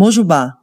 Mojubá. 0.00 0.54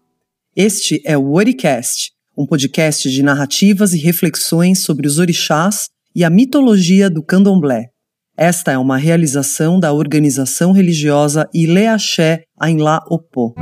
Este 0.55 0.99
é 1.05 1.15
o 1.15 1.33
Oricast, 1.33 2.09
um 2.35 2.43
podcast 2.43 3.07
de 3.07 3.21
narrativas 3.21 3.93
e 3.93 3.99
reflexões 3.99 4.81
sobre 4.81 5.05
os 5.05 5.19
orixás 5.19 5.89
e 6.15 6.23
a 6.23 6.29
mitologia 6.31 7.07
do 7.07 7.21
candomblé. 7.21 7.89
Esta 8.35 8.71
é 8.71 8.79
uma 8.79 8.97
realização 8.97 9.79
da 9.79 9.93
organização 9.93 10.71
religiosa 10.71 11.47
Ileaxé 11.53 12.45
Ainlá 12.59 12.99
Opô. 13.07 13.53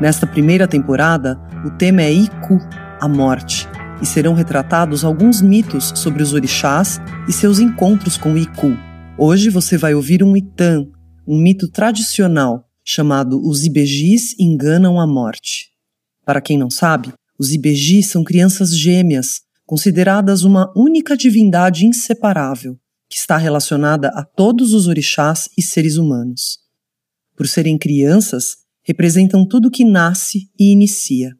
Nesta 0.00 0.26
primeira 0.26 0.66
temporada, 0.66 1.38
o 1.62 1.70
tema 1.76 2.00
é 2.00 2.10
Iku, 2.10 2.58
a 2.98 3.06
morte, 3.06 3.68
e 4.00 4.06
serão 4.06 4.32
retratados 4.32 5.04
alguns 5.04 5.42
mitos 5.42 5.92
sobre 5.94 6.22
os 6.22 6.32
orixás 6.32 6.98
e 7.28 7.32
seus 7.34 7.58
encontros 7.58 8.16
com 8.16 8.32
o 8.32 8.38
Iku. 8.38 8.74
Hoje 9.18 9.50
você 9.50 9.76
vai 9.76 9.94
ouvir 9.94 10.22
um 10.22 10.34
Itan, 10.34 10.86
um 11.28 11.38
mito 11.38 11.68
tradicional 11.68 12.64
chamado 12.82 13.46
Os 13.46 13.66
Ibejis 13.66 14.34
Enganam 14.38 14.98
a 14.98 15.06
Morte. 15.06 15.68
Para 16.24 16.40
quem 16.40 16.56
não 16.56 16.70
sabe, 16.70 17.12
os 17.38 17.52
Ibejis 17.52 18.06
são 18.06 18.24
crianças 18.24 18.74
gêmeas, 18.74 19.42
consideradas 19.66 20.44
uma 20.44 20.72
única 20.74 21.14
divindade 21.14 21.84
inseparável, 21.84 22.78
que 23.06 23.18
está 23.18 23.36
relacionada 23.36 24.08
a 24.14 24.24
todos 24.24 24.72
os 24.72 24.86
orixás 24.86 25.50
e 25.58 25.62
seres 25.62 25.98
humanos. 25.98 26.58
Por 27.36 27.46
serem 27.46 27.76
crianças, 27.76 28.60
representam 28.82 29.46
tudo 29.46 29.70
que 29.70 29.84
nasce 29.84 30.50
e 30.58 30.72
inicia. 30.72 31.36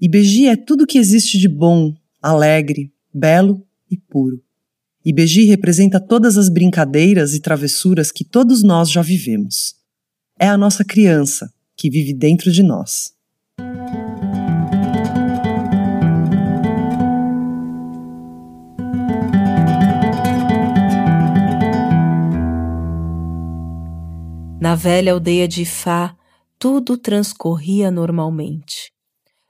Ibeji 0.00 0.48
é 0.48 0.56
tudo 0.56 0.86
que 0.86 0.98
existe 0.98 1.38
de 1.38 1.48
bom, 1.48 1.94
alegre, 2.20 2.92
belo 3.12 3.64
e 3.90 3.96
puro. 3.96 4.42
Ibeji 5.04 5.44
representa 5.44 6.00
todas 6.00 6.38
as 6.38 6.48
brincadeiras 6.48 7.34
e 7.34 7.40
travessuras 7.40 8.10
que 8.10 8.24
todos 8.24 8.62
nós 8.62 8.90
já 8.90 9.02
vivemos. 9.02 9.74
É 10.38 10.48
a 10.48 10.56
nossa 10.56 10.84
criança 10.84 11.52
que 11.76 11.90
vive 11.90 12.14
dentro 12.14 12.50
de 12.50 12.62
nós. 12.62 13.12
Na 24.60 24.76
velha 24.76 25.12
aldeia 25.12 25.48
de 25.48 25.62
Ifá, 25.62 26.16
tudo 26.62 26.96
transcorria 26.96 27.90
normalmente. 27.90 28.92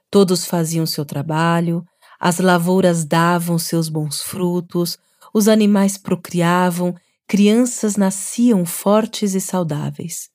Todos 0.09 0.47
faziam 0.47 0.83
seu 0.83 1.05
trabalho, 1.05 1.85
as 2.19 2.39
lavouras 2.39 3.05
davam 3.05 3.59
seus 3.59 3.87
bons 3.87 4.19
frutos, 4.19 4.97
os 5.31 5.47
animais 5.47 5.95
procriavam, 5.95 6.95
crianças 7.27 7.97
nasciam 7.97 8.65
fortes 8.65 9.35
e 9.35 9.39
saudáveis. 9.39 10.27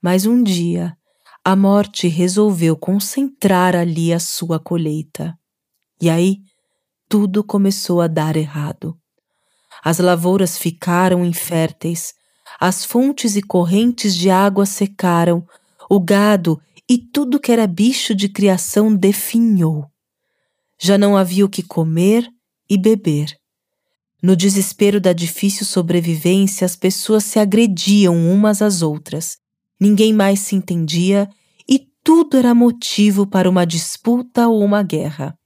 Mas 0.00 0.24
um 0.24 0.42
dia, 0.42 0.96
a 1.44 1.54
morte 1.54 2.08
resolveu 2.08 2.78
concentrar 2.78 3.76
ali 3.76 4.10
a 4.10 4.18
sua 4.18 4.58
colheita. 4.58 5.38
E 6.00 6.08
aí, 6.08 6.38
tudo 7.10 7.44
começou 7.44 8.00
a 8.00 8.06
dar 8.06 8.36
errado. 8.36 8.96
As 9.84 9.98
lavouras 9.98 10.56
ficaram 10.56 11.26
inférteis, 11.26 12.14
as 12.58 12.86
fontes 12.86 13.36
e 13.36 13.42
correntes 13.42 14.16
de 14.16 14.30
água 14.30 14.64
secaram, 14.64 15.46
o 15.88 16.00
gado 16.00 16.60
e 16.88 16.98
tudo 16.98 17.40
que 17.40 17.50
era 17.50 17.66
bicho 17.66 18.14
de 18.14 18.28
criação 18.28 18.94
definhou. 18.94 19.86
Já 20.80 20.96
não 20.98 21.16
havia 21.16 21.44
o 21.44 21.48
que 21.48 21.62
comer 21.62 22.28
e 22.68 22.76
beber. 22.76 23.34
No 24.22 24.34
desespero 24.34 25.00
da 25.00 25.12
difícil 25.12 25.66
sobrevivência, 25.66 26.64
as 26.64 26.76
pessoas 26.76 27.24
se 27.24 27.38
agrediam 27.38 28.16
umas 28.32 28.62
às 28.62 28.82
outras. 28.82 29.36
Ninguém 29.80 30.12
mais 30.12 30.40
se 30.40 30.56
entendia 30.56 31.28
e 31.68 31.86
tudo 32.02 32.36
era 32.36 32.54
motivo 32.54 33.26
para 33.26 33.48
uma 33.48 33.66
disputa 33.66 34.48
ou 34.48 34.64
uma 34.64 34.82
guerra. 34.82 35.36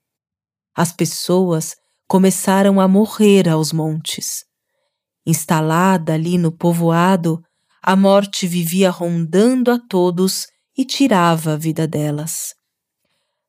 As 0.75 0.93
pessoas 0.93 1.75
começaram 2.07 2.81
a 2.81 2.89
morrer 2.89 3.49
aos 3.49 3.73
montes. 3.73 4.45
Instalada 5.27 6.15
ali 6.15 6.39
no 6.39 6.51
povoado, 6.51 7.43
a 7.83 7.97
morte 7.97 8.47
vivia 8.47 8.91
rondando 8.91 9.71
a 9.71 9.79
todos 9.79 10.47
e 10.77 10.85
tirava 10.85 11.55
a 11.55 11.57
vida 11.57 11.87
delas. 11.87 12.55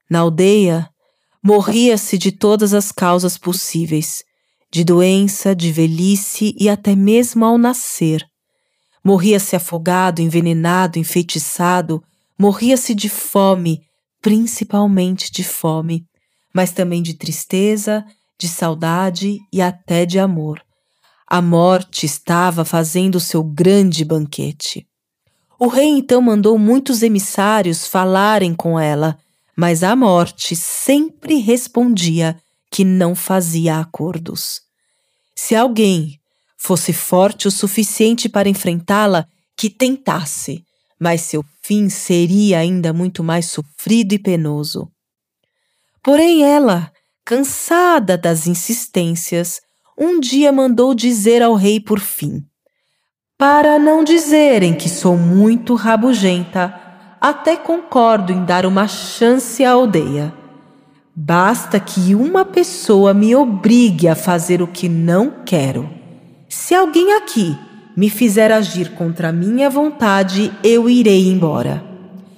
Na 0.10 0.20
aldeia, 0.20 0.90
morria-se 1.44 2.18
de 2.18 2.32
todas 2.32 2.74
as 2.74 2.92
causas 2.92 3.38
possíveis, 3.38 4.24
de 4.72 4.84
doença, 4.84 5.56
de 5.56 5.72
velhice 5.72 6.56
e 6.58 6.70
até 6.70 6.96
mesmo 6.96 7.44
ao 7.44 7.58
nascer. 7.58 8.26
Morria-se 9.04 9.56
afogado, 9.56 10.22
envenenado, 10.22 10.98
enfeitiçado, 10.98 12.02
morria-se 12.38 12.94
de 12.94 13.10
fome, 13.10 13.82
principalmente 14.22 15.32
de 15.32 15.44
fome, 15.44 16.06
mas 16.54 16.72
também 16.72 17.02
de 17.02 17.16
tristeza, 17.16 18.06
de 18.40 18.48
saudade 18.48 19.40
e 19.52 19.62
até 19.62 20.06
de 20.06 20.20
amor. 20.20 20.62
A 21.34 21.42
morte 21.42 22.06
estava 22.06 22.66
fazendo 22.66 23.18
seu 23.18 23.42
grande 23.42 24.04
banquete. 24.04 24.86
O 25.58 25.70
rei 25.70 25.88
então 25.88 26.22
mandou 26.22 26.58
muitos 26.58 27.02
emissários 27.02 27.88
falarem 27.88 28.54
com 28.54 28.78
ela, 28.78 29.18
mas 29.56 29.82
a 29.82 29.96
morte 29.96 30.58
sempre 30.58 31.36
respondia 31.36 32.38
que 32.70 32.84
não 32.84 33.16
fazia 33.16 33.80
acordos. 33.80 34.60
Se 35.34 35.56
alguém 35.56 36.20
fosse 36.58 36.92
forte 36.92 37.48
o 37.48 37.52
suficiente 37.52 38.28
para 38.28 38.50
enfrentá-la, 38.50 39.26
que 39.56 39.70
tentasse, 39.70 40.66
mas 41.00 41.22
seu 41.22 41.46
fim 41.64 41.88
seria 41.88 42.60
ainda 42.60 42.92
muito 42.92 43.24
mais 43.24 43.46
sofrido 43.46 44.12
e 44.12 44.20
penoso. 44.20 44.92
Porém, 46.04 46.44
ela, 46.44 46.92
cansada 47.24 48.18
das 48.18 48.48
insistências, 48.48 49.62
um 49.98 50.20
dia 50.20 50.52
mandou 50.52 50.94
dizer 50.94 51.42
ao 51.42 51.56
rei 51.56 51.80
por 51.80 52.00
fim: 52.00 52.44
Para 53.38 53.78
não 53.78 54.04
dizerem 54.04 54.74
que 54.74 54.90
sou 54.90 55.18
muito 55.18 55.76
rabugenta, 55.76 56.74
até 57.20 57.56
concordo 57.56 58.32
em 58.32 58.44
dar 58.46 58.66
uma 58.66 58.88
chance 58.88 59.64
à 59.64 59.72
aldeia. 59.72 60.34
Basta 61.16 61.80
que 61.80 62.16
uma 62.16 62.46
pessoa 62.46 63.14
me 63.14 63.36
obrigue 63.36 64.08
a 64.08 64.16
fazer 64.16 64.62
o 64.62 64.68
que 64.68 64.88
não 64.88 65.44
quero. 65.46 65.90
Se 66.48 66.74
alguém 66.74 67.14
aqui 67.14 67.56
me 67.96 68.10
fizer 68.10 68.52
agir 68.52 68.92
contra 68.94 69.32
minha 69.32 69.70
vontade, 69.70 70.52
eu 70.64 70.90
irei 70.90 71.28
embora. 71.28 71.84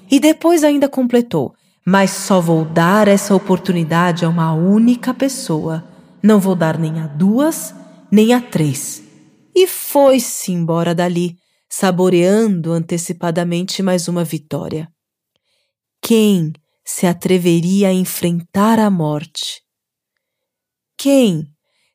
E 0.09 0.19
depois 0.19 0.63
ainda 0.63 0.89
completou: 0.89 1.53
Mas 1.85 2.11
só 2.11 2.41
vou 2.41 2.65
dar 2.65 3.07
essa 3.07 3.35
oportunidade 3.35 4.25
a 4.25 4.29
uma 4.29 4.53
única 4.53 5.13
pessoa 5.13 5.92
não 6.23 6.39
vou 6.39 6.55
dar 6.55 6.79
nem 6.79 7.01
a 7.01 7.07
duas, 7.07 7.75
nem 8.09 8.33
a 8.33 8.39
três. 8.39 9.03
E 9.53 9.67
foi-se 9.67 10.53
embora 10.53 10.95
dali, 10.95 11.35
saboreando 11.69 12.71
antecipadamente 12.71 13.83
mais 13.83 14.07
uma 14.07 14.23
vitória. 14.23 14.87
Quem 16.01 16.53
se 16.85 17.05
atreveria 17.05 17.89
a 17.89 17.93
enfrentar 17.93 18.79
a 18.79 18.89
morte? 18.89 19.61
Quem, 20.97 21.45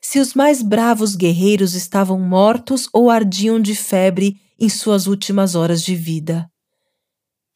se 0.01 0.21
os 0.21 0.35
mais 0.35 0.63
bravos 0.63 1.17
guerreiros 1.17 1.75
estavam 1.75 2.21
mortos 2.21 2.87
ou 2.93 3.11
ardiam 3.11 3.59
de 3.59 3.75
febre 3.75 4.37
em 4.61 4.69
suas 4.69 5.07
últimas 5.07 5.55
horas 5.55 5.83
de 5.83 5.95
vida? 5.95 6.47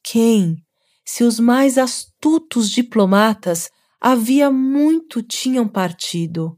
Quem, 0.03 0.57
se 1.05 1.23
os 1.23 1.39
mais 1.39 1.77
astutos 1.77 2.69
diplomatas 2.69 3.69
havia 4.01 4.49
muito 4.49 5.21
tinham 5.21 5.67
partido? 5.67 6.57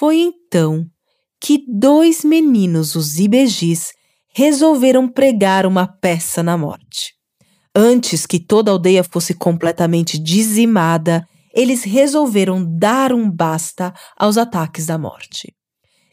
Foi 0.00 0.16
então 0.16 0.86
que 1.38 1.62
dois 1.68 2.24
meninos, 2.24 2.94
os 2.94 3.18
ibejis, 3.18 3.92
resolveram 4.34 5.06
pregar 5.06 5.66
uma 5.66 5.86
peça 5.86 6.42
na 6.42 6.56
morte. 6.56 7.12
Antes 7.76 8.24
que 8.24 8.40
toda 8.40 8.70
a 8.70 8.72
aldeia 8.72 9.04
fosse 9.04 9.34
completamente 9.34 10.18
dizimada, 10.18 11.22
eles 11.54 11.84
resolveram 11.84 12.64
dar 12.78 13.12
um 13.12 13.30
basta 13.30 13.92
aos 14.16 14.38
ataques 14.38 14.86
da 14.86 14.96
morte. 14.96 15.54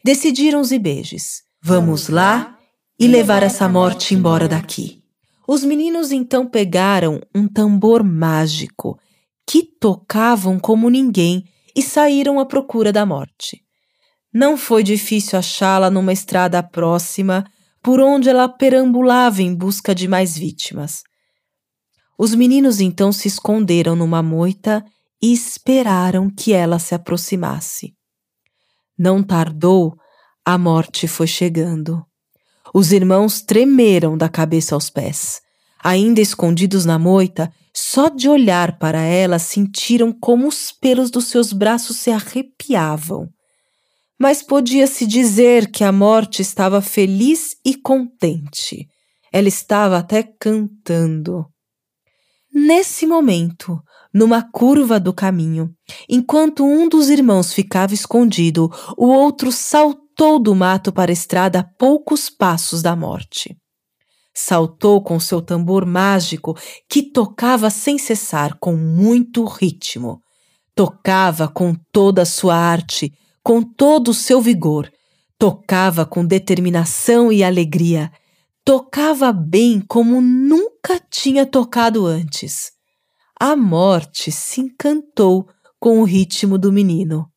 Decidiram 0.04 0.60
os 0.60 0.70
ibejis: 0.70 1.40
vamos 1.62 2.10
lá 2.10 2.58
e 3.00 3.06
levar 3.06 3.42
essa 3.42 3.66
morte 3.70 4.14
embora 4.14 4.46
daqui. 4.46 5.02
Os 5.48 5.64
meninos 5.64 6.12
então 6.12 6.46
pegaram 6.46 7.22
um 7.34 7.48
tambor 7.48 8.04
mágico 8.04 8.98
que 9.48 9.62
tocavam 9.62 10.58
como 10.58 10.90
ninguém 10.90 11.42
e 11.74 11.80
saíram 11.80 12.38
à 12.38 12.44
procura 12.44 12.92
da 12.92 13.06
morte. 13.06 13.66
Não 14.32 14.56
foi 14.56 14.82
difícil 14.82 15.38
achá-la 15.38 15.90
numa 15.90 16.12
estrada 16.12 16.62
próxima, 16.62 17.44
por 17.82 18.00
onde 18.00 18.28
ela 18.28 18.48
perambulava 18.48 19.42
em 19.42 19.54
busca 19.54 19.94
de 19.94 20.06
mais 20.06 20.36
vítimas. 20.36 21.02
Os 22.18 22.34
meninos 22.34 22.80
então 22.80 23.12
se 23.12 23.28
esconderam 23.28 23.94
numa 23.94 24.22
moita 24.22 24.84
e 25.22 25.32
esperaram 25.32 26.28
que 26.28 26.52
ela 26.52 26.78
se 26.78 26.94
aproximasse. 26.94 27.94
Não 28.98 29.22
tardou, 29.22 29.94
a 30.44 30.58
morte 30.58 31.06
foi 31.06 31.26
chegando. 31.26 32.04
Os 32.74 32.92
irmãos 32.92 33.40
tremeram 33.40 34.16
da 34.16 34.28
cabeça 34.28 34.74
aos 34.74 34.90
pés. 34.90 35.40
Ainda 35.82 36.20
escondidos 36.20 36.84
na 36.84 36.98
moita, 36.98 37.52
só 37.72 38.08
de 38.08 38.28
olhar 38.28 38.78
para 38.78 39.00
ela 39.00 39.38
sentiram 39.38 40.12
como 40.12 40.48
os 40.48 40.72
pelos 40.72 41.10
dos 41.10 41.26
seus 41.26 41.52
braços 41.52 41.96
se 41.98 42.10
arrepiavam. 42.10 43.28
Mas 44.18 44.42
podia-se 44.42 45.06
dizer 45.06 45.70
que 45.70 45.84
a 45.84 45.92
morte 45.92 46.42
estava 46.42 46.82
feliz 46.82 47.56
e 47.64 47.74
contente. 47.76 48.88
Ela 49.32 49.48
estava 49.48 49.98
até 49.98 50.22
cantando. 50.22 51.46
Nesse 52.52 53.06
momento, 53.06 53.80
numa 54.12 54.42
curva 54.42 54.98
do 54.98 55.12
caminho, 55.12 55.70
enquanto 56.08 56.64
um 56.64 56.88
dos 56.88 57.08
irmãos 57.08 57.52
ficava 57.52 57.94
escondido, 57.94 58.68
o 58.96 59.06
outro 59.06 59.52
saltou 59.52 60.40
do 60.40 60.54
mato 60.54 60.90
para 60.92 61.10
a 61.10 61.12
estrada 61.12 61.60
a 61.60 61.64
poucos 61.78 62.28
passos 62.28 62.82
da 62.82 62.96
morte. 62.96 63.56
Saltou 64.34 65.02
com 65.02 65.20
seu 65.20 65.40
tambor 65.40 65.84
mágico 65.86 66.56
que 66.88 67.02
tocava 67.02 67.70
sem 67.70 67.98
cessar, 67.98 68.56
com 68.58 68.76
muito 68.76 69.44
ritmo. 69.44 70.20
Tocava 70.74 71.48
com 71.48 71.74
toda 71.92 72.22
a 72.22 72.26
sua 72.26 72.56
arte, 72.56 73.12
com 73.48 73.62
todo 73.62 74.08
o 74.08 74.14
seu 74.14 74.42
vigor. 74.42 74.92
Tocava 75.38 76.04
com 76.04 76.22
determinação 76.22 77.32
e 77.32 77.42
alegria 77.42 78.12
tocava 78.62 79.32
bem 79.32 79.80
como 79.88 80.20
nunca 80.20 81.00
tinha 81.10 81.46
tocado 81.46 82.04
antes. 82.04 82.70
A 83.40 83.56
morte 83.56 84.30
se 84.30 84.60
encantou 84.60 85.48
com 85.80 86.00
o 86.00 86.04
ritmo 86.04 86.58
do 86.58 86.70
menino. 86.70 87.32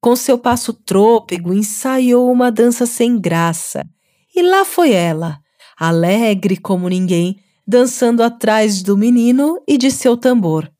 Com 0.00 0.14
seu 0.14 0.38
passo 0.38 0.72
trôpego, 0.72 1.52
ensaiou 1.52 2.30
uma 2.30 2.52
dança 2.52 2.86
sem 2.86 3.18
graça. 3.18 3.84
E 4.32 4.40
lá 4.40 4.64
foi 4.64 4.92
ela, 4.92 5.40
alegre 5.76 6.56
como 6.56 6.88
ninguém, 6.88 7.40
dançando 7.66 8.22
atrás 8.22 8.80
do 8.80 8.96
menino 8.96 9.60
e 9.66 9.76
de 9.76 9.90
seu 9.90 10.16
tambor. 10.16 10.70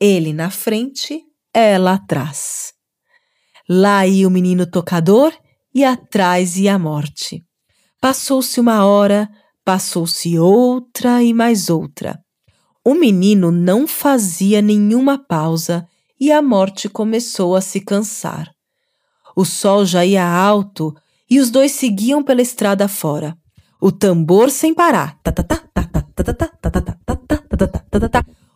Ele 0.00 0.32
na 0.32 0.48
frente, 0.48 1.20
ela 1.52 1.94
atrás. 1.94 2.72
Lá 3.74 4.06
ia 4.06 4.28
o 4.28 4.30
menino 4.30 4.66
tocador 4.66 5.32
e 5.74 5.82
atrás 5.82 6.58
ia 6.58 6.74
a 6.74 6.78
morte. 6.78 7.42
Passou-se 7.98 8.60
uma 8.60 8.84
hora, 8.84 9.26
passou-se 9.64 10.38
outra 10.38 11.22
e 11.22 11.32
mais 11.32 11.70
outra. 11.70 12.20
O 12.84 12.92
menino 12.92 13.50
não 13.50 13.86
fazia 13.86 14.60
nenhuma 14.60 15.16
pausa 15.16 15.86
e 16.20 16.30
a 16.30 16.42
morte 16.42 16.86
começou 16.86 17.56
a 17.56 17.62
se 17.62 17.80
cansar. 17.80 18.50
O 19.34 19.42
sol 19.42 19.86
já 19.86 20.04
ia 20.04 20.22
alto 20.22 20.94
e 21.30 21.40
os 21.40 21.50
dois 21.50 21.72
seguiam 21.72 22.22
pela 22.22 22.42
estrada 22.42 22.86
fora. 22.88 23.34
O 23.80 23.90
tambor 23.90 24.50
sem 24.50 24.74
parar. 24.74 25.16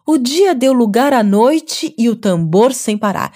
O 0.06 0.18
dia 0.18 0.54
deu 0.54 0.74
lugar 0.74 1.14
à 1.14 1.22
noite 1.22 1.94
e 1.96 2.10
o 2.10 2.16
tambor 2.16 2.74
sem 2.74 2.98
parar. 2.98 3.32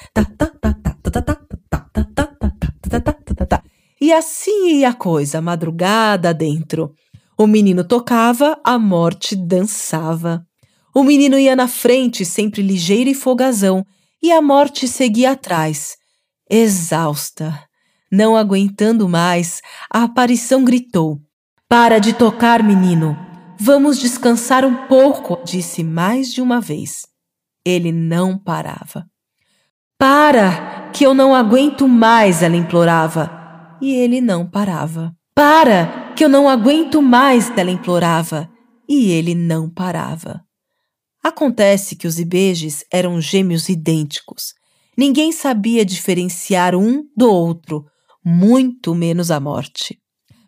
E 4.00 4.12
assim 4.12 4.78
ia 4.78 4.88
a 4.88 4.94
coisa, 4.94 5.42
madrugada 5.42 6.32
dentro. 6.32 6.94
O 7.36 7.46
menino 7.46 7.84
tocava, 7.84 8.58
a 8.64 8.78
morte 8.78 9.36
dançava. 9.36 10.42
O 10.94 11.02
menino 11.02 11.38
ia 11.38 11.54
na 11.54 11.68
frente, 11.68 12.24
sempre 12.24 12.62
ligeiro 12.62 13.10
e 13.10 13.14
folgazão, 13.14 13.84
e 14.22 14.32
a 14.32 14.40
morte 14.40 14.88
seguia 14.88 15.32
atrás, 15.32 15.96
exausta. 16.50 17.62
Não 18.10 18.36
aguentando 18.36 19.08
mais, 19.08 19.60
a 19.92 20.04
aparição 20.04 20.64
gritou: 20.64 21.18
Para 21.68 21.98
de 21.98 22.12
tocar, 22.12 22.62
menino! 22.62 23.16
Vamos 23.58 23.98
descansar 23.98 24.64
um 24.64 24.86
pouco, 24.86 25.38
disse 25.44 25.84
mais 25.84 26.32
de 26.32 26.40
uma 26.40 26.60
vez. 26.60 27.06
Ele 27.64 27.92
não 27.92 28.38
parava. 28.38 29.06
Para, 29.98 30.90
que 30.94 31.04
eu 31.04 31.12
não 31.12 31.34
aguento 31.34 31.86
mais, 31.86 32.42
ela 32.42 32.56
implorava 32.56 33.39
e 33.80 33.92
ele 33.92 34.20
não 34.20 34.48
parava. 34.48 35.14
Para, 35.34 36.12
que 36.16 36.24
eu 36.24 36.28
não 36.28 36.48
aguento 36.48 37.00
mais, 37.00 37.50
ela 37.56 37.70
implorava, 37.70 38.48
e 38.88 39.10
ele 39.10 39.34
não 39.34 39.70
parava. 39.70 40.42
Acontece 41.22 41.96
que 41.96 42.06
os 42.06 42.18
ibejes 42.18 42.84
eram 42.92 43.20
gêmeos 43.20 43.68
idênticos. 43.68 44.54
Ninguém 44.96 45.32
sabia 45.32 45.84
diferenciar 45.84 46.74
um 46.74 47.04
do 47.16 47.30
outro, 47.30 47.84
muito 48.24 48.94
menos 48.94 49.30
a 49.30 49.38
morte. 49.38 49.98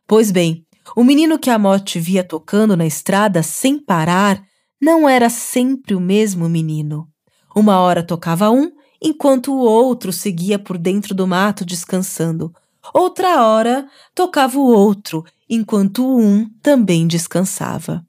Pois 0.07 0.31
bem, 0.31 0.67
o 0.97 1.05
menino 1.05 1.39
que 1.39 1.51
a 1.51 1.59
morte 1.59 1.99
via 1.99 2.25
tocando 2.25 2.77
na 2.77 2.87
estrada 2.87 3.43
sem 3.43 3.79
parar 3.79 4.43
não 4.81 5.09
era 5.09 5.31
sempre 5.31 5.95
o 5.95 6.01
mesmo 6.01 6.49
menino. 6.49 7.07
Uma 7.55 7.79
hora 7.81 8.03
tocava 8.03 8.51
um, 8.51 8.71
enquanto 9.01 9.53
o 9.53 9.59
outro 9.59 10.13
seguia 10.13 10.59
por 10.59 10.77
dentro 10.77 11.15
do 11.15 11.27
mato 11.27 11.65
descansando, 11.65 12.53
Outra 12.93 13.43
hora 13.47 13.87
tocava 14.15 14.59
o 14.59 14.67
outro, 14.67 15.25
enquanto 15.49 16.05
um 16.05 16.49
também 16.63 17.07
descansava. 17.07 18.05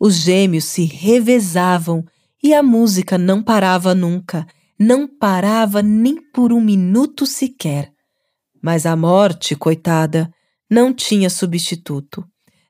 Os 0.00 0.14
gêmeos 0.16 0.64
se 0.64 0.84
revezavam 0.84 2.04
e 2.42 2.54
a 2.54 2.62
música 2.62 3.18
não 3.18 3.42
parava 3.42 3.94
nunca, 3.94 4.46
não 4.78 5.08
parava 5.08 5.82
nem 5.82 6.20
por 6.32 6.52
um 6.52 6.60
minuto 6.60 7.26
sequer. 7.26 7.90
Mas 8.62 8.86
a 8.86 8.94
morte, 8.96 9.54
coitada, 9.56 10.30
não 10.70 10.92
tinha 10.92 11.30
substituto. 11.30 12.24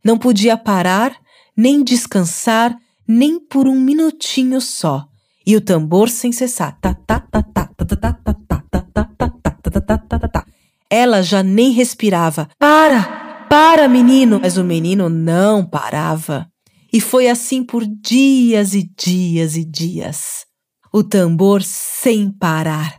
Não 0.04 0.18
podia 0.18 0.56
parar, 0.56 1.16
nem 1.56 1.82
descansar, 1.82 2.76
nem 3.08 3.40
por 3.40 3.66
um 3.66 3.78
minutinho 3.78 4.60
só. 4.60 5.06
E 5.46 5.56
o 5.56 5.60
tambor 5.60 6.08
sem 6.08 6.32
cessar. 6.32 6.78
Tá, 6.80 6.94
tá, 6.94 7.20
tá, 7.20 7.42
tá, 7.42 7.70
tá, 7.76 7.84
tá, 7.84 7.96
tá, 7.96 8.12
tá, 8.12 8.34
tá, 8.34 8.56
tá, 8.62 8.82
tá, 8.92 9.08
tá, 9.16 9.50
tá, 9.62 9.80
tá, 9.80 9.98
tá, 9.98 10.18
tá, 10.18 10.28
tá. 10.28 10.46
Ela 11.16 11.22
já 11.22 11.42
nem 11.42 11.70
respirava. 11.70 12.46
Para! 12.58 13.46
Para, 13.48 13.88
menino! 13.88 14.38
Mas 14.42 14.58
o 14.58 14.64
menino 14.64 15.08
não 15.08 15.64
parava. 15.64 16.46
E 16.92 17.00
foi 17.00 17.26
assim 17.26 17.64
por 17.64 17.86
dias 17.86 18.74
e 18.74 18.86
dias 18.94 19.56
e 19.56 19.64
dias. 19.64 20.44
O 20.92 21.02
tambor 21.02 21.62
sem 21.62 22.30
parar. 22.30 22.98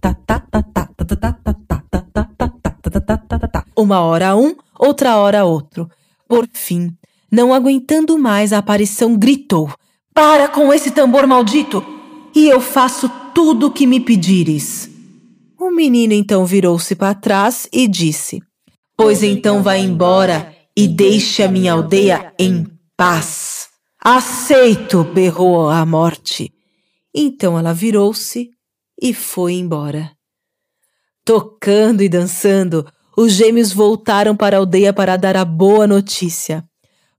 Uma 3.75 3.99
hora 3.99 4.35
um, 4.35 4.55
outra 4.79 5.17
hora 5.17 5.45
outro. 5.45 5.87
Por 6.27 6.47
fim, 6.51 6.89
não 7.31 7.53
aguentando 7.53 8.17
mais, 8.17 8.51
a 8.51 8.57
aparição 8.57 9.15
gritou: 9.15 9.71
Para 10.11 10.47
com 10.47 10.73
esse 10.73 10.89
tambor 10.89 11.27
maldito! 11.27 11.85
E 12.35 12.47
eu 12.47 12.59
faço 12.59 13.09
tudo 13.35 13.67
o 13.67 13.71
que 13.71 13.85
me 13.85 13.99
pedires. 13.99 14.96
O 15.59 15.71
menino 15.71 16.13
então 16.13 16.45
virou-se 16.45 16.95
para 16.95 17.15
trás 17.15 17.67
e 17.73 17.87
disse: 17.87 18.39
Pois 18.95 19.23
então 19.23 19.63
vá 19.63 19.77
embora 19.77 20.55
e 20.75 20.87
deixe 20.87 21.41
a 21.41 21.47
minha 21.47 21.73
aldeia 21.73 22.31
em 22.37 22.67
paz. 22.95 23.67
Aceito, 23.99 25.03
berrou 25.03 25.69
a 25.69 25.83
morte. 25.85 26.53
Então 27.13 27.57
ela 27.57 27.73
virou-se 27.73 28.51
e 29.01 29.13
foi 29.13 29.53
embora. 29.53 30.11
Tocando 31.25 32.03
e 32.03 32.07
dançando, 32.07 32.85
os 33.17 33.33
gêmeos 33.33 33.73
voltaram 33.73 34.35
para 34.35 34.57
a 34.57 34.59
aldeia 34.59 34.93
para 34.93 35.17
dar 35.17 35.35
a 35.35 35.43
boa 35.43 35.87
notícia. 35.87 36.63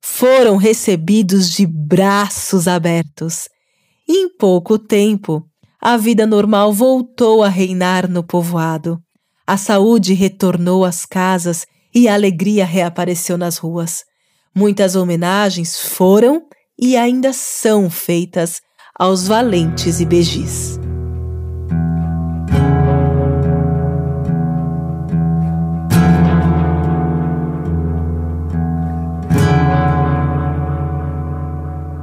Foram 0.00 0.56
recebidos 0.56 1.50
de 1.50 1.66
braços 1.66 2.68
abertos. 2.68 3.48
Em 4.08 4.28
pouco 4.28 4.78
tempo, 4.78 5.44
a 5.80 5.96
vida 5.96 6.26
normal 6.26 6.72
voltou 6.72 7.42
a 7.42 7.48
reinar 7.48 8.08
no 8.08 8.22
povoado. 8.22 9.00
A 9.46 9.56
saúde 9.56 10.12
retornou 10.12 10.84
às 10.84 11.06
casas 11.06 11.66
e 11.94 12.08
a 12.08 12.14
alegria 12.14 12.64
reapareceu 12.66 13.38
nas 13.38 13.58
ruas. 13.58 14.04
Muitas 14.54 14.96
homenagens 14.96 15.78
foram 15.78 16.42
e 16.78 16.96
ainda 16.96 17.32
são 17.32 17.88
feitas 17.88 18.60
aos 18.98 19.28
valentes 19.28 20.00
e. 20.00 20.78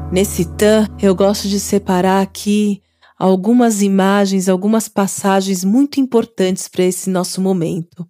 Nesse 0.10 0.46
tan, 0.46 0.88
eu 0.98 1.14
gosto 1.14 1.50
de 1.50 1.60
separar 1.60 2.22
aqui 2.22 2.82
algumas 3.18 3.82
imagens, 3.82 4.50
algumas 4.50 4.88
passagens 4.88 5.64
muito 5.64 6.00
importantes 6.00 6.68
para 6.68 6.84
esse 6.84 7.10
nosso 7.10 7.42
momento. 7.42 8.08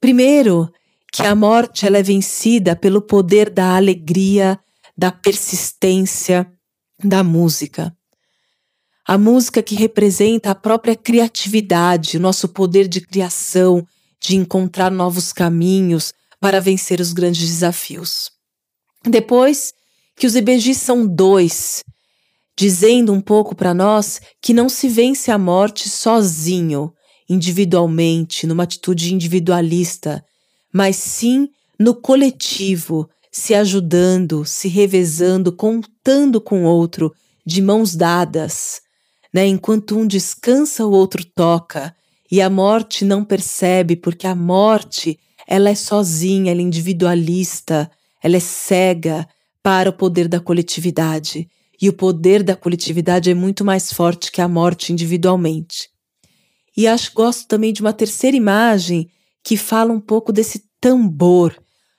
Primeiro, 0.00 0.70
que 1.12 1.22
a 1.22 1.34
morte 1.34 1.86
ela 1.86 1.98
é 1.98 2.02
vencida 2.02 2.74
pelo 2.74 3.00
poder 3.00 3.48
da 3.48 3.76
alegria, 3.76 4.58
da 4.96 5.12
persistência, 5.12 6.50
da 7.02 7.22
música. 7.22 7.96
A 9.06 9.18
música 9.18 9.62
que 9.62 9.74
representa 9.74 10.50
a 10.50 10.54
própria 10.54 10.96
criatividade, 10.96 12.16
o 12.16 12.20
nosso 12.20 12.48
poder 12.48 12.88
de 12.88 13.00
criação, 13.00 13.86
de 14.20 14.34
encontrar 14.36 14.90
novos 14.90 15.32
caminhos 15.32 16.12
para 16.40 16.60
vencer 16.60 17.00
os 17.00 17.12
grandes 17.12 17.46
desafios. 17.46 18.30
Depois 19.06 19.74
que 20.16 20.26
os 20.26 20.34
IBGs 20.34 20.80
são 20.80 21.06
dois, 21.06 21.84
dizendo 22.56 23.12
um 23.12 23.20
pouco 23.20 23.54
para 23.54 23.74
nós 23.74 24.20
que 24.40 24.52
não 24.52 24.68
se 24.68 24.88
vence 24.88 25.30
a 25.30 25.38
morte 25.38 25.88
sozinho, 25.88 26.92
individualmente, 27.28 28.46
numa 28.46 28.62
atitude 28.62 29.12
individualista, 29.12 30.24
mas 30.72 30.96
sim 30.96 31.48
no 31.78 31.94
coletivo, 31.94 33.08
se 33.32 33.54
ajudando, 33.54 34.44
se 34.44 34.68
revezando, 34.68 35.50
contando 35.52 36.40
com 36.40 36.64
o 36.64 36.68
outro, 36.68 37.12
de 37.44 37.60
mãos 37.60 37.94
dadas. 37.94 38.80
Né? 39.32 39.46
Enquanto 39.46 39.98
um 39.98 40.06
descansa, 40.06 40.86
o 40.86 40.92
outro 40.92 41.24
toca. 41.24 41.94
E 42.30 42.40
a 42.40 42.48
morte 42.48 43.04
não 43.04 43.24
percebe, 43.24 43.96
porque 43.96 44.26
a 44.26 44.34
morte 44.34 45.18
ela 45.46 45.68
é 45.68 45.74
sozinha, 45.74 46.52
ela 46.52 46.60
é 46.60 46.64
individualista, 46.64 47.90
ela 48.22 48.36
é 48.36 48.40
cega 48.40 49.26
para 49.62 49.90
o 49.90 49.92
poder 49.92 50.28
da 50.28 50.40
coletividade. 50.40 51.48
E 51.84 51.88
o 51.90 51.92
poder 51.92 52.42
da 52.42 52.56
coletividade 52.56 53.30
é 53.30 53.34
muito 53.34 53.62
mais 53.62 53.92
forte 53.92 54.32
que 54.32 54.40
a 54.40 54.48
morte 54.48 54.90
individualmente. 54.90 55.90
E 56.74 56.86
acho 56.86 57.12
gosto 57.12 57.46
também 57.46 57.74
de 57.74 57.82
uma 57.82 57.92
terceira 57.92 58.34
imagem 58.34 59.10
que 59.42 59.54
fala 59.54 59.92
um 59.92 60.00
pouco 60.00 60.32
desse 60.32 60.64
tambor, 60.80 61.54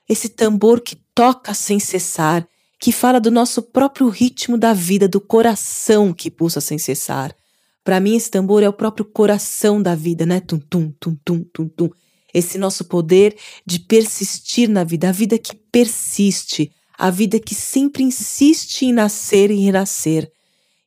esse 0.09 0.27
tambor 0.27 0.81
que 0.81 0.95
toca 1.13 1.53
sem 1.53 1.79
cessar, 1.79 2.47
que 2.79 2.91
fala 2.91 3.19
do 3.19 3.29
nosso 3.29 3.61
próprio 3.61 4.09
ritmo 4.09 4.57
da 4.57 4.73
vida, 4.73 5.07
do 5.07 5.21
coração 5.21 6.11
que 6.11 6.31
pulsa 6.31 6.59
sem 6.59 6.79
cessar. 6.79 7.35
Para 7.83 7.99
mim, 7.99 8.15
esse 8.15 8.31
tambor 8.31 8.63
é 8.63 8.67
o 8.67 8.73
próprio 8.73 9.05
coração 9.05 9.79
da 9.79 9.93
vida, 9.93 10.25
né? 10.25 10.39
Tum, 10.39 10.57
tum, 10.57 10.91
tum, 10.99 11.15
tum, 11.23 11.43
tum, 11.53 11.67
tum. 11.67 11.89
Esse 12.33 12.57
nosso 12.57 12.85
poder 12.85 13.37
de 13.63 13.77
persistir 13.81 14.67
na 14.67 14.83
vida, 14.83 15.09
a 15.09 15.11
vida 15.11 15.37
que 15.37 15.55
persiste, 15.55 16.71
a 16.97 17.09
vida 17.09 17.39
que 17.39 17.53
sempre 17.53 18.03
insiste 18.03 18.83
em 18.83 18.93
nascer 18.93 19.51
e 19.51 19.59
renascer. 19.59 20.29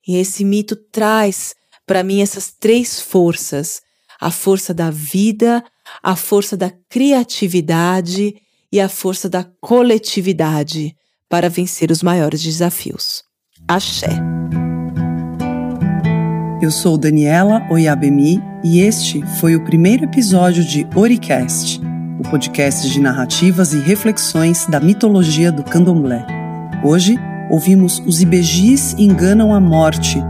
E 0.06 0.16
esse 0.16 0.44
mito 0.44 0.74
traz 0.74 1.54
para 1.86 2.02
mim 2.02 2.20
essas 2.22 2.50
três 2.50 3.00
forças: 3.00 3.80
a 4.20 4.30
força 4.30 4.72
da 4.72 4.90
vida, 4.90 5.64
a 6.02 6.16
força 6.16 6.56
da 6.56 6.72
criatividade 6.88 8.34
e 8.70 8.80
a 8.80 8.88
força 8.88 9.28
da 9.28 9.44
coletividade 9.60 10.94
para 11.28 11.48
vencer 11.48 11.90
os 11.90 12.02
maiores 12.02 12.42
desafios. 12.42 13.22
Axé. 13.66 14.18
Eu 16.60 16.70
sou 16.72 16.98
Daniela 16.98 17.66
Oyabemi 17.70 18.42
e 18.64 18.80
este 18.80 19.24
foi 19.38 19.54
o 19.54 19.64
primeiro 19.64 20.04
episódio 20.04 20.64
de 20.64 20.86
Oricast, 20.96 21.80
podcast 22.28 22.88
de 22.90 23.00
narrativas 23.00 23.72
e 23.72 23.78
reflexões 23.78 24.66
da 24.66 24.78
mitologia 24.78 25.50
do 25.50 25.62
candomblé. 25.62 26.24
Hoje 26.84 27.18
ouvimos 27.50 28.02
Os 28.06 28.20
Ibejis 28.20 28.94
Enganam 28.98 29.54
a 29.54 29.60
Morte, 29.60 30.22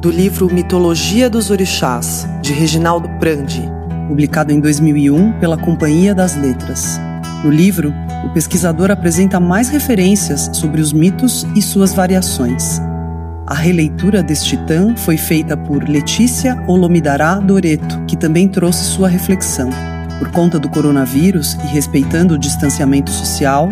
do 0.00 0.10
livro 0.10 0.52
Mitologia 0.52 1.30
dos 1.30 1.50
Orixás, 1.50 2.28
de 2.42 2.52
Reginaldo 2.52 3.08
Prandi, 3.20 3.62
publicado 4.08 4.52
em 4.52 4.60
2001 4.60 5.38
pela 5.38 5.56
Companhia 5.56 6.14
das 6.14 6.34
Letras. 6.34 7.00
No 7.44 7.50
livro, 7.50 7.94
o 8.24 8.32
pesquisador 8.32 8.90
apresenta 8.90 9.38
mais 9.38 9.68
referências 9.68 10.50
sobre 10.52 10.80
os 10.80 10.92
mitos 10.92 11.46
e 11.54 11.62
suas 11.62 11.94
variações. 11.94 12.80
A 13.46 13.54
releitura 13.54 14.22
deste 14.22 14.56
titã 14.56 14.96
foi 14.96 15.16
feita 15.16 15.56
por 15.56 15.88
Letícia 15.88 16.60
Olomidará 16.66 17.38
Doreto, 17.38 18.02
que 18.06 18.16
também 18.16 18.48
trouxe 18.48 18.84
sua 18.84 19.08
reflexão. 19.08 19.93
Por 20.18 20.30
conta 20.30 20.58
do 20.58 20.68
coronavírus 20.68 21.54
e 21.54 21.66
respeitando 21.66 22.34
o 22.34 22.38
distanciamento 22.38 23.10
social, 23.10 23.68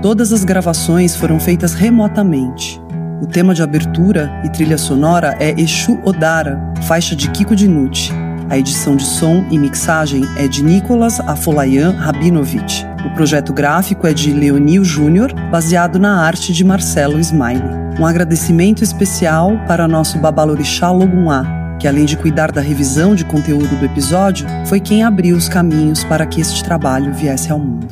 todas 0.00 0.32
as 0.32 0.44
gravações 0.44 1.14
foram 1.14 1.38
feitas 1.38 1.74
remotamente. 1.74 2.80
O 3.20 3.26
tema 3.26 3.54
de 3.54 3.62
abertura 3.62 4.30
e 4.44 4.48
trilha 4.48 4.78
sonora 4.78 5.36
é 5.38 5.54
Exu 5.60 6.00
Odara, 6.04 6.58
faixa 6.82 7.14
de 7.14 7.30
Kiko 7.30 7.54
Dinucci. 7.54 8.10
A 8.50 8.58
edição 8.58 8.96
de 8.96 9.04
som 9.04 9.46
e 9.50 9.58
mixagem 9.58 10.24
é 10.36 10.48
de 10.48 10.62
Nicolas 10.62 11.20
Afolayan 11.20 11.92
Rabinovich. 11.92 12.84
O 13.06 13.14
projeto 13.14 13.52
gráfico 13.52 14.06
é 14.06 14.12
de 14.12 14.32
Leonil 14.32 14.84
Júnior, 14.84 15.32
baseado 15.50 15.98
na 15.98 16.20
arte 16.20 16.52
de 16.52 16.64
Marcelo 16.64 17.18
Smiley. 17.20 17.62
Um 17.98 18.06
agradecimento 18.06 18.82
especial 18.82 19.56
para 19.66 19.86
nosso 19.86 20.18
Babalorixá 20.18 20.90
Loguná, 20.90 21.61
que 21.82 21.88
além 21.88 22.04
de 22.04 22.16
cuidar 22.16 22.52
da 22.52 22.60
revisão 22.60 23.12
de 23.12 23.24
conteúdo 23.24 23.76
do 23.76 23.84
episódio, 23.84 24.46
foi 24.66 24.78
quem 24.78 25.02
abriu 25.02 25.34
os 25.36 25.48
caminhos 25.48 26.04
para 26.04 26.24
que 26.24 26.40
este 26.40 26.62
trabalho 26.62 27.12
viesse 27.12 27.50
ao 27.50 27.58
mundo. 27.58 27.88